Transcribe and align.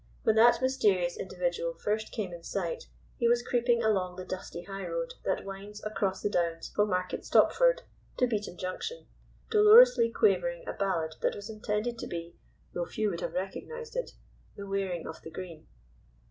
When 0.23 0.35
that 0.37 0.63
mysterious 0.63 1.15
individual 1.15 1.75
first 1.75 2.11
came 2.11 2.33
in 2.33 2.41
sight 2.41 2.85
he 3.17 3.27
was 3.27 3.43
creeping 3.43 3.83
along 3.83 4.15
the 4.15 4.25
dusty 4.25 4.63
high 4.63 4.87
road 4.87 5.13
that 5.25 5.45
winds 5.45 5.79
across 5.83 6.23
the 6.23 6.29
Downs 6.31 6.71
from 6.75 6.89
Market 6.89 7.23
Stopford 7.23 7.83
to 8.17 8.25
Beaton 8.25 8.57
Junction, 8.57 9.05
dolorously 9.51 10.09
quavering 10.09 10.67
a 10.67 10.73
ballad 10.73 11.13
that 11.21 11.35
was 11.35 11.51
intended 11.51 11.99
to 11.99 12.07
be, 12.07 12.35
though 12.73 12.85
few 12.87 13.11
would 13.11 13.21
have 13.21 13.33
recognized 13.33 13.95
it, 13.95 14.13
"The 14.55 14.65
Wearing 14.65 15.05
of 15.05 15.21
the 15.21 15.29
Green." 15.29 15.67